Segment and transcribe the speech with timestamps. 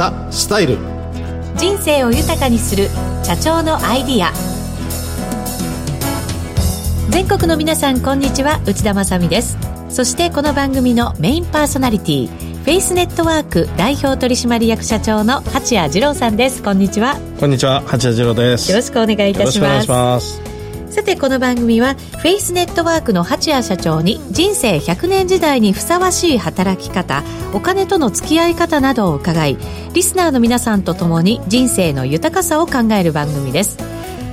[0.00, 0.78] ザ・スタイル。
[1.56, 2.88] 人生を豊かにする
[3.22, 4.32] 社長のアイディア。
[7.10, 8.62] 全国の皆さんこんにちは。
[8.64, 9.58] 内田まさです。
[9.90, 16.62] そしてこの番組のメインパーソナリティフェイスネットワーク代表取締役社長の八谷二郎さんです。
[16.62, 17.16] こんにちは。
[17.38, 17.82] こんにちは。
[17.82, 18.70] 八谷二郎です。
[18.70, 19.88] よろしくお願いいたします。
[19.88, 20.49] ます
[20.90, 27.22] さてこの番組はフェイスネットワークの八谷社長に人生100年時代にふさわしい働き方
[27.54, 29.56] お金との付き合い方などを伺い
[29.94, 33.78] リスナーの皆さんと共に人生の豊かさを考える番組です。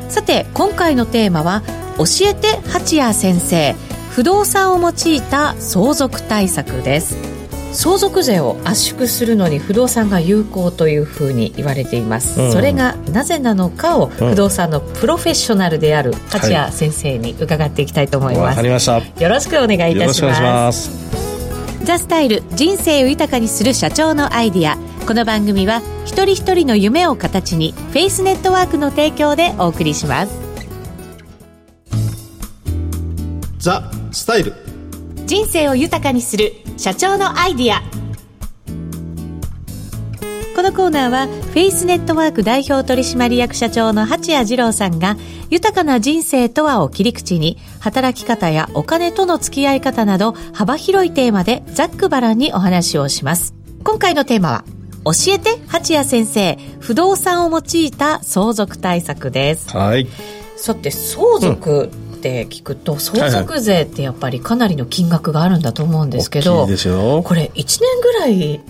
[0.10, 1.62] さて今回のテーマは
[1.98, 3.76] 教えて八谷先生
[4.10, 7.37] 不動産を用いた相続対策です。
[7.74, 21.08] 相続税を圧縮するのに不動産が有効というふうに言われています、うん、それがなぜなのかを不動産のプロフェッショナルである八谷先生に伺っていきたいと思います、はい、よろしくお願いいたします。
[21.84, 24.78] ザ・スタイル人生を豊かにする社長のアイディア。
[25.06, 30.34] この番組は一人一人の夢を形にフェイスネットワークの提供でお送りします。
[33.58, 34.54] ザ・スタイル
[35.26, 37.82] 人生を豊かにする社長のアイディア。
[40.56, 45.18] このコーナーはフェイスネットワーク代表取締役社長の八谷二郎さんが
[45.50, 53.56] 豊かな人生とはを切り口に働き方やお金との付き合い方など幅広いテーマでざっくばらんにお話をします。
[53.84, 54.64] 今回のテーマは
[55.06, 56.58] 教えて八谷先生。
[56.80, 59.70] 不動産を用いた相続対策です。
[59.76, 60.08] はい。
[60.56, 68.62] さて相続、うんって聞くと相続税ってやっぱりかなりの金額があるんだと思うんですけど、これ1年ぐらい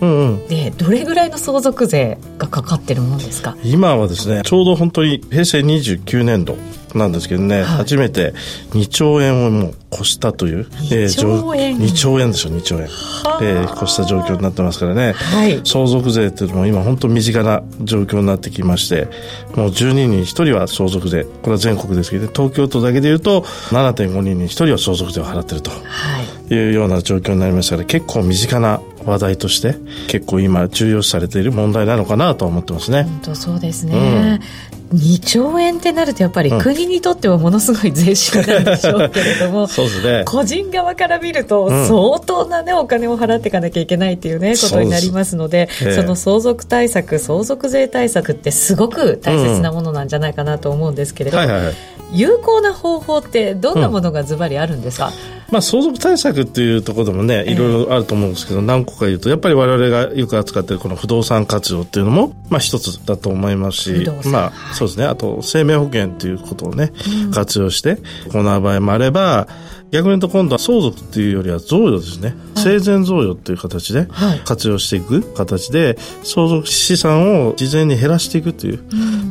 [0.49, 6.57] でどれぐらいの相続税がかかってるもんですか、今はですねちょうど本当に平成29年度
[6.97, 8.33] なんですけどね、はい、初めて
[8.71, 19.05] 2兆円をもう越したという、2兆円、えー、2兆円でしょ2兆円、えー、越した状況になってますからね、はい、相続税っていうのも今本当身近な状況になってきまして
[19.55, 21.23] もう12人に1人は相続税。
[21.23, 25.71] これは全国ですけど、東京都だけでいうと7.5人に1人は相続税を払ってると
[26.49, 26.69] い。
[26.69, 29.75] うような状況になりましたから結構身近な話題として
[30.07, 33.03] 結構今重要視されている問題なのかなと思ってますね。
[33.03, 34.39] 本当そうですね、
[34.93, 51.47] 2兆円ってなるとやっぱり国にとってはものすごい税収なんでしょうけれども、 うん、ね、個人側から見ると相当な、ね、お金を払っていかなきゃいけないっていうね、ことになりますのでその相続対策相続税対策ってすごく大切なものなんじゃないかなと思うんですけれども、
[52.11, 65.05] 有効な方法ってどんなものがズバリあるんですか、うん、まあ、相続対策っていうところでもねいろいろあると思うんですけど、えー、何個か言うとやっぱり我々がよく扱っているこの不動産活用っていうのも、まあ、一つだと思いますし、まあ、そうですね。
[65.05, 66.91] あと生命保険っていうことをね、
[67.25, 67.97] うん、活用して
[68.31, 69.47] 行う場合もあれば
[69.91, 74.07] 逆に言うと今度は相続っていうよりは贈与ですね、はい、生前贈与っていう形で
[74.45, 78.79] 活用していく形で相続資産を事前に減らしていくという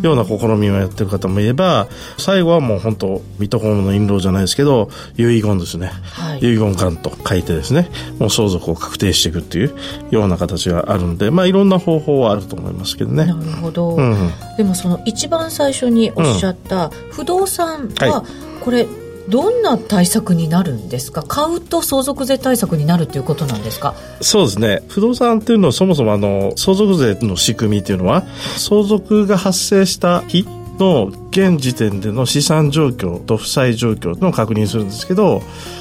[0.03, 9.77] ような試みをやってる方もいれば最後はもう本当水戸黄門の印籠じゃないですけど遺言ですね、はい、遺言感と書いてですねもう相続を確定していくっていう
[10.11, 13.27] ような形があるんでまあいろんな方法はあると思いますけどね。
[13.27, 18.25] なるほど、うん、でもその一番最初におっしゃった不動産は、
[18.61, 18.87] これ、
[19.29, 21.23] どんな対策になるんですか？
[21.23, 23.95] 買うと相続税対策になるということなんですか？
[24.21, 24.83] そうですね。
[24.89, 28.25] 不動産っていうのはそもそもあの相続税の仕組みっていうのは
[28.57, 30.47] 相続が発生した日
[30.79, 35.41] の現時点での資産状況と負債状況の確認するんですけど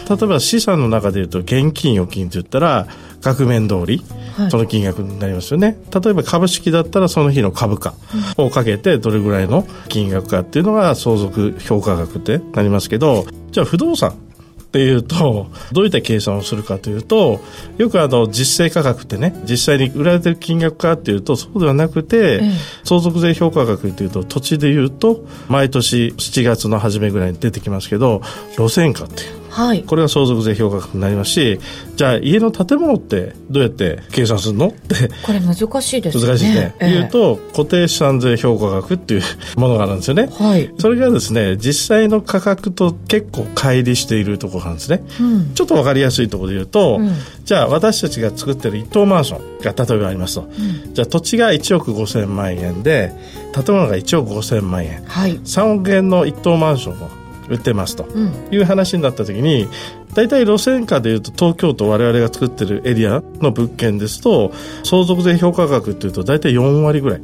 [0.09, 2.87] 例えば資産の中でいうと現金預金って言ったら
[3.21, 4.01] 額面通り
[4.49, 7.93] その金額になりますよね、はい、例えば株式だったらその日の株価
[8.37, 17.39] をかけてどれぐらいの金額かっていうのが相続評価額ってなりますけどじゃあ不動産っていうとどういった計算をするかというと
[17.77, 22.41] よくあの実勢価格ってね実際に売られてる金額かっていうとそうではなくて、
[22.83, 28.21] 相続税評価額っていうと土地でいうと毎年7月の初めぐらいに出てきますけど
[28.57, 31.59] 路線価っていうはい、これが相続税評価額になりますし
[31.95, 36.27] じゃあ家の建物ってどうやって計算するのってこれ難しいですね。
[36.27, 39.21] 難しいね、えー、言うと固定資産税評価額っていう
[39.55, 47.13] ものがあるんですよね、はい、それがですね実際の価格と結構乖離しているところなんですね、うん、ちょっと分かりやすいところで言うと、うん、
[47.45, 53.13] じゃあ私たちが作ってる一棟マンションが例えばありますと、うん、じゃあ土地が1億5千万円で
[53.53, 58.07] 建物が1億5千万円、はい、3億円の一棟マンションを売ってますと
[58.51, 59.67] いう話になった時に、
[60.13, 64.53] 大体路線価でいうと東京都我々が作ってるエリアの物件ですと
[64.83, 67.21] 相続税評価額っていうと大体4割ぐらい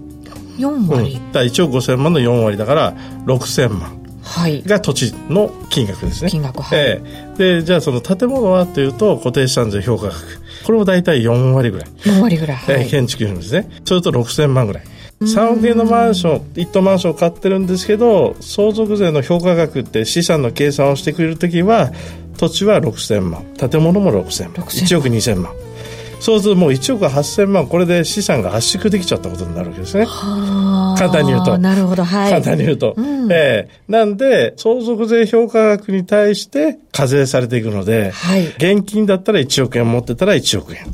[0.58, 2.94] 4割、うん、だ1億5000万の4割だから
[3.26, 4.62] 6000万はい。
[4.64, 6.30] が土地の金額ですね。
[6.30, 10.16] 金額はいええで、じゃあその建物はというと固定資産税評価額。
[10.64, 11.88] これも大体4割ぐらい。
[12.04, 12.58] 4割ぐらい。
[12.58, 12.82] はい。
[12.84, 13.68] えー建築費用ですね。
[13.84, 14.84] それと6000万ぐらい。
[15.22, 21.92] 3億円のマンション、一棟マンションを買ってるんですけど、相続税の評価額って資産の計算をしてくれるときは、
[22.38, 25.54] 土地は6000万、建物も6000万、6000 1億2000万。
[26.20, 30.06] そうするともう1億8000万、これで資産が圧縮できちゃったことになるわけですね。
[30.06, 32.30] はあ簡単に言うとなるほど、はい。
[32.30, 32.94] 簡単に言うと。
[32.96, 38.48] うんええなんで、相続税評価額に対して課税されていくので、はい。
[38.48, 40.86] 現金だったら1億円持ってたら1億円。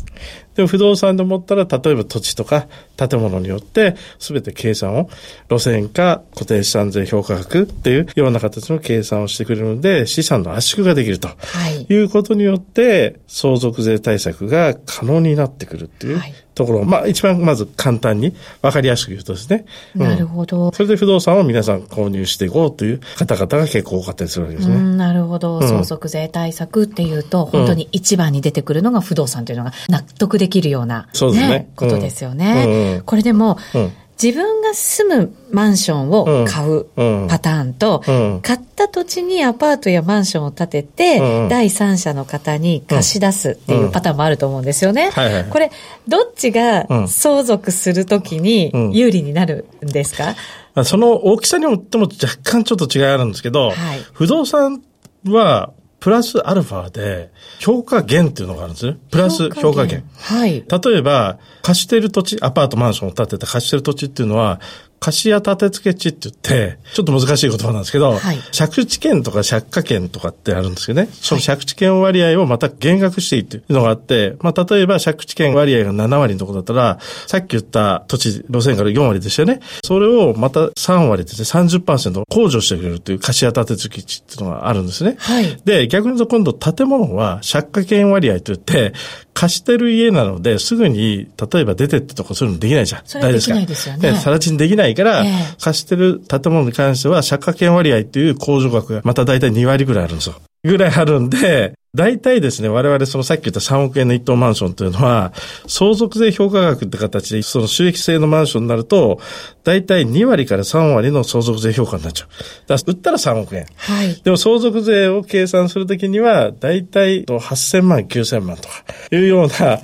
[0.57, 2.67] でも不動産で持ったら、例えば土地とか
[2.97, 5.09] 建物によって、すべて計算を、
[5.49, 11.27] 路線か固定資産税評価額っていうような形の計算をしてくれるので、資産の圧縮ができると。
[11.27, 11.35] は
[11.69, 11.85] い。
[11.87, 19.65] いうことによって、相続税対策が可能になってくるっていうはいところ、まあ一番まず簡単に分かりやすく言うとですね。
[19.95, 20.71] うんなるほど。
[20.73, 24.75] それで不動産を皆さん購入していこうという方々が結構多かったりするわけですね。
[24.75, 25.61] うん、なるほど。
[25.61, 32.95] 相続税対策っていうと、本当に一番に出てくるのが不動産というのが納得できるような、そうですねことですようんね。
[32.97, 33.91] うんこれでも、うん
[34.21, 37.27] 自分が住むマンションを買ううん。
[37.29, 38.41] パターンと、うん。
[38.41, 45.11] 買った土地にアパートやマンションを建てて、うん第三者の方に貸し出すっていうパターンもあると思うんですよね。
[45.11, 45.45] はいはい。
[45.45, 45.71] これ、
[46.07, 47.07] どっちがうん。
[47.07, 48.91] 相続するときにうん。
[48.91, 50.35] 有利になるんですか、
[50.73, 53.99] まあその大きさによっても若干ちょっと違いあるんですけど、はい。
[54.13, 54.81] 不動産
[55.27, 58.97] はプラスアルファで評価減っていうのがあるんですね。
[59.09, 60.03] プラス評価減。
[60.15, 60.63] はい。
[60.67, 64.61] 例えば、貸している土地、アパート、マンションを建てて貸している土地っていうのは、
[64.99, 79.59] 貸家建付地って言って、ちょっと難しい言葉なんですけど、はい借地権とか借家権とかってあるんですけどね、その借地権割合をまた減額していいっていうのがあって、まあ、例えば借地権割合が7割のところだったら、さっき言った土地、路線から4割でしたよね。
[79.83, 85.15] それをまた3割ですね、30%控除してくれるという貸家建付地っていうのがあるんですね。
[85.19, 85.57] はい。
[85.65, 88.93] で、逆に言うと今度建物は借家権割合といって、
[89.37, 93.01] 貸してる家なので、すぐに、例えば出てってとかそういうのできないじゃん。
[93.05, 95.31] それはできないですよねさら地にできないから、ええ
[95.61, 100.41] 貸してる建物に関しては、借家権割合っていう控除額がまた大体2割ぐらいあるんですよ。
[100.63, 105.33] ぐらいあるんで、大体ですね、我々そのさっき言った3億円の一棟マンションというのは、
[105.65, 109.19] 相続税評価額って形で、その収益性のマンションになると、
[109.63, 112.29] 大体2割から3割の相続税評価になっちゃう。
[112.67, 113.65] だから売ったら3億円。
[113.77, 114.21] はい。
[114.23, 119.79] でも相続税を計算するときには、だいたい8000万、9000万とか、いうような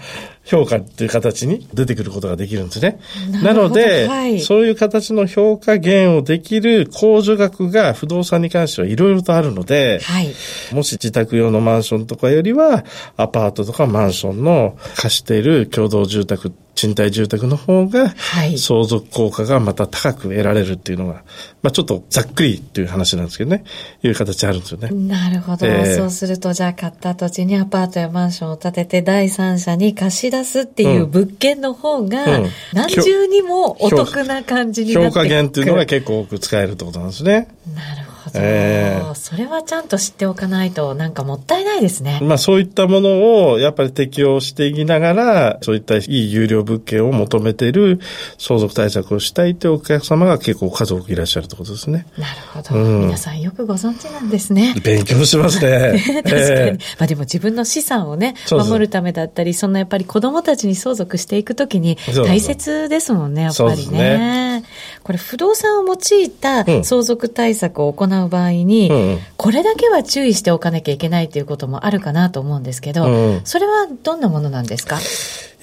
[0.46, 3.00] 評価っていう形に出てくることができるんですね。
[3.44, 10.34] なので、はいそういう形の評価減をできる控除額が不動産に関してはいろいろとあるので、はい。
[10.74, 12.84] もし自宅用のマンションとかよりは、
[13.16, 21.24] アパートとかマンションの貸している共同住宅、賃貸住宅の方が、はい相続効果がまた高く得られるっていうのが、
[21.62, 23.64] まあちょっとざっくりっていう話なんですけどね、
[24.02, 24.90] いう形あるんですよね。
[24.90, 25.66] なるほど。
[25.66, 35.24] ええそうすると、じゃあ買った土地にアパートやマンションを建てて第三者に貸し出すっていううん物件の方がうん、何重にもお得な感じになってくる。
[35.24, 37.48] 評価減っていうのが結構多く使えるってことなんですね。
[37.76, 42.20] なるほど、ええそれはちゃんと知っておかないと、なんかもったいないですね。
[42.22, 48.00] まあそういったものをやっぱり適用していきながら、そういったいい有料物件を求めている
[48.38, 52.06] 相続対策をしたいというお客様が結構数多くいらっしゃるってことですね。
[52.18, 54.76] なるほど、うん皆さんよくご存知なんですね。
[54.84, 56.04] 勉強しますね。
[56.24, 56.40] 確かに。
[56.40, 64.64] えまあでも自分の資産をね、守るためだったり、そんなやっぱり子供たちに相続していくときに大切ですもんね、やっぱそうですりね。
[65.04, 66.84] ねこれ不動産を用いたうん。
[66.84, 69.20] 相続対策を行う場合に、うんうん。
[69.38, 73.42] これだけは注意しておかなきゃいけないということもあるかなと思うんですけど、うん。
[73.44, 74.98] それはどんなものなんですか？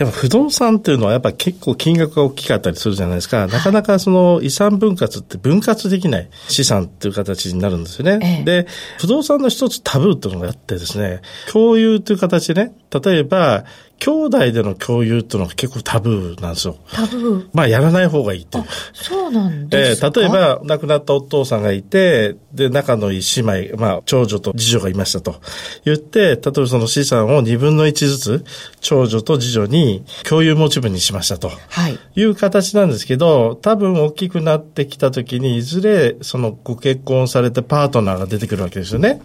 [0.00, 3.46] やっぱ不動産っていうのはやっぱ結構金額が大きかったりするじゃないですか。
[3.46, 8.18] なかなかその遺産分割って分割できない資産っていう形になるんですよね。
[8.22, 8.66] ええで、
[8.98, 11.20] 不動産の一つタブーっていうのがあってですね、
[11.52, 13.66] 共有という形でね、例えば、
[14.00, 16.78] 兄弟での共有っていうのが結構タブーなんですよ。
[16.90, 17.48] タブー。
[17.52, 18.64] まあ、やらない方がいいっていう。
[18.94, 25.42] そうなんえですか、ー例えば、亡くなったお父さんがいて、で、仲のいい姉妹、まあ、長女と次女がいましたと
[25.84, 28.44] 言って、例えばその資産を2分の1ずつ、
[28.80, 29.89] 長女と次女に
[30.28, 31.50] 共有持ち分にしましたと。
[31.68, 31.98] はい。
[32.16, 39.20] いう形なんですけど、多分大きくなってきた時に、いずれそのご結婚されてパートナーが出てくるわけですよね。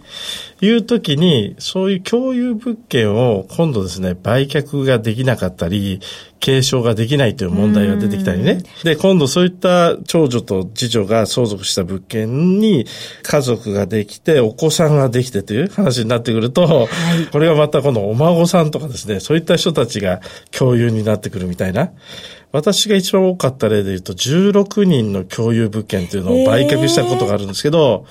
[0.60, 6.00] いう時に、そういう共有物件を今度ですね、売却ができなかったり、
[6.40, 8.62] 継承ができないという問題が出てきたりね。
[8.84, 12.86] で、今度そういった長女と次女が相続した物件に
[13.22, 16.88] 家族ができて、お子さんができてという話になってくると、
[17.32, 20.20] これがまたこのお孫さんとかですね、そういった人たちが
[20.58, 21.90] 共有になってくるみたいな。
[22.52, 28.06] 私が一番多かった例で言うと、16人の共有物件というのを売却したことがあるんですけど、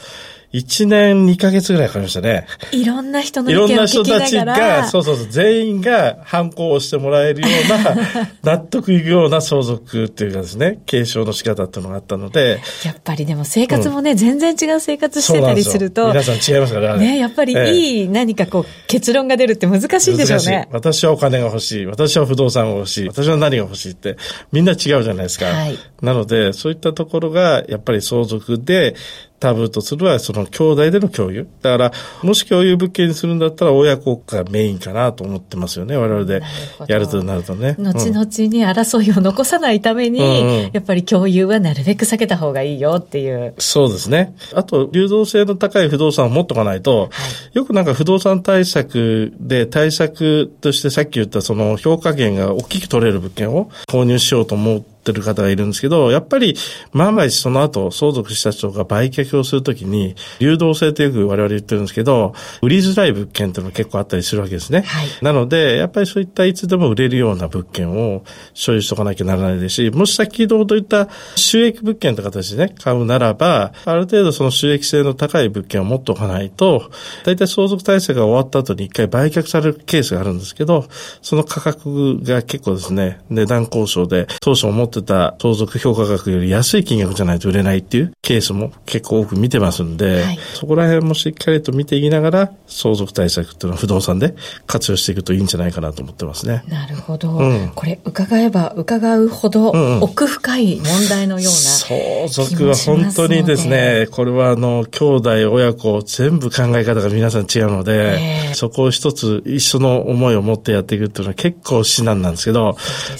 [0.55, 2.47] 1年2ヶ月ぐらいかかりましたね。
[2.71, 4.67] いろんな人のいろんな意見を聞き人たちながら。
[4.81, 20.69] が、そうそうそう、全員が反抗をしてもらえるような、 納得いくような相続っていうかですね、継承の仕方っていうのがあったので、やっぱりでも生活もね、全然違う生活してたりすると、皆さん違いますからね、やっぱりええいい何かこう結論が出るって難しいんでしょうね。
[20.71, 21.85] 私はお金が欲しい。
[21.85, 23.07] 私は不動産が欲しい。
[23.07, 24.15] 私は何が欲しいって、
[24.53, 25.47] みんな違うじゃないですか。
[25.47, 28.95] はいなので、そういったところが、やっぱり相続で、
[29.39, 31.47] タブーとするは、その兄弟での共有。
[31.61, 31.91] だから、
[32.23, 35.97] もし共有物件にするんだったら、親子がメインかなと思ってますよね。
[35.97, 36.41] 我々で
[36.87, 37.75] やるとなるとね。
[37.77, 43.53] 後うん々に争いを残さないために、うんうんやっぱり共有はなるべく避けた方がいいよっていう。
[43.59, 44.35] そうですね。
[44.53, 47.09] あと、流動性の高い不動産を持っとかないと、
[47.53, 56.55] よくなんか不動産対策で対策としてさっき言ったその評価減が大きく取れる物件を購入しようと思ってる方がいるんですけど、やっぱり
[56.91, 64.81] 万が一その後相続した人が売却をするときに、流動性ってよく我々言ってるんですけど、売りづらい物件っていうのが結構あったりするわけですね。
[64.81, 76.91] はいなので、やっぱりそういったいつでも売れるような物件を所有しとかなきゃならないですし、もし先ほど言った収益物件という形でね、買うならば、ある程度その収益性の高い物件を持っておかないと、
[77.23, 80.85] 大体相続体制が終わった後に一回売却されるケースがあるんですけど、
[81.21, 94.35] その価格が結構ですね、値段交渉で当初思ってた相続評価額より安い金額じゃないと売れないっていうケースも結構多く見てますんで、はいそこら辺もしっかりと見ていきながら、相続対策っていうのは不動産で
[94.67, 96.63] 活用していくといいんじゃないかなと思ってますね。
[96.67, 97.31] なるほど。
[97.31, 101.59] うんこれ伺えば伺うほどうんうん奥深い問題のような。
[101.59, 112.77] 相続は本当にですね、これはあの、兄弟、親子、全部考え方が皆さん違うので、ええそこを一つ一緒の思いを持ってやっていくっていうのは結構至難なんですけど、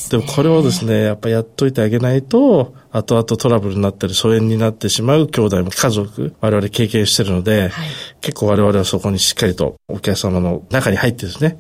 [0.10, 7.89] でもこれをですね、やっぱやっといてあげないと、後々トラブルになったり疎遠になってしまう兄弟も家族、我々経験してるので、はい
[8.22, 11.60] 結構我々はそこにしっかりとお客様の中に入ってですね、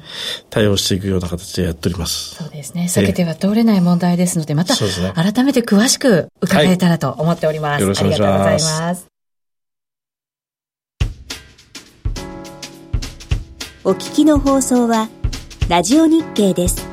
[0.49, 2.35] 対応していくような形でやっております。
[2.35, 2.85] そうですね。
[2.89, 7.71] 避けては通れない問題ですので、また改めて詳しく伺えたらと思っております。
[7.73, 9.05] はいよろしくお願いしますありがとうございます。
[13.83, 15.09] お聞きの放送は、
[15.69, 16.84] ラジオ日経です。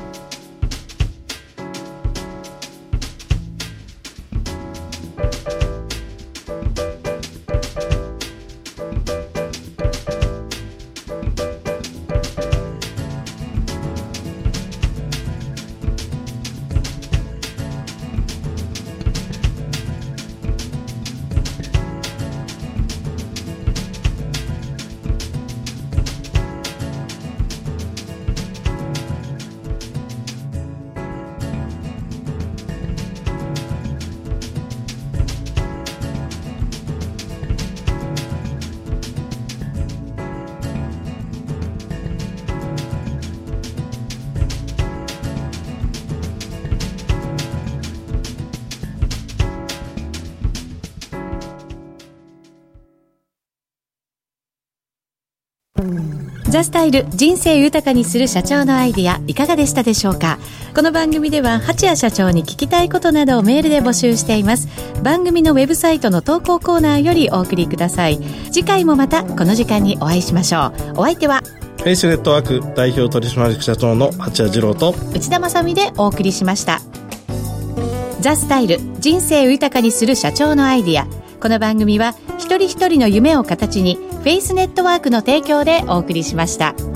[56.49, 60.37] ザ・スタイル人生豊かにする社長のアイディアいかがでしたでしょうか？
[60.75, 64.67] この番組では八谷社長に聞きたいことなどをメールで募集しています。
[65.01, 68.19] 番組のウェブサイトの投稿コーナーよりお送りください。
[68.51, 71.01] 次回もまたこの時間にお会いしましょう。
[71.01, 71.41] お相手は
[71.77, 76.81] フェイスネットワーク代表取締役社長の八谷二郎と、内田まさみでお送りしました。
[78.21, 81.07] ザ・スタイル人生を豊かにする社長のアイディア。
[81.41, 86.92] この番組は一人一人の夢を形にフェイスネットワークの提供でお送りしました。